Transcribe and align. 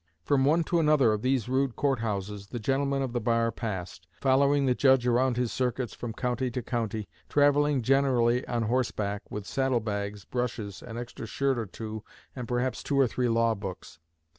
From 0.25 0.45
one 0.45 0.63
to 0.63 0.79
another 0.79 1.13
of 1.13 1.21
these 1.21 1.47
rude 1.47 1.75
court 1.75 1.99
houses 1.99 2.47
the 2.47 2.57
gentlemen 2.57 3.03
of 3.03 3.13
the 3.13 3.21
bar 3.21 3.51
passed, 3.51 4.07
following 4.19 4.65
the 4.65 4.73
judge 4.73 5.05
around 5.05 5.37
his 5.37 5.51
circuits 5.53 5.93
from 5.93 6.11
county 6.11 6.49
to 6.49 6.63
county, 6.63 7.07
travelling 7.29 7.83
generally 7.83 8.43
on 8.47 8.63
horseback, 8.63 9.29
with 9.29 9.45
saddle 9.45 9.79
bags, 9.79 10.25
brushes, 10.25 10.81
an 10.81 10.97
extra 10.97 11.27
shirt 11.27 11.59
or 11.59 11.67
two, 11.67 12.03
and 12.35 12.47
perhaps 12.47 12.81
two 12.81 12.99
or 12.99 13.05
three 13.05 13.29
law 13.29 13.53
books. 13.53 13.99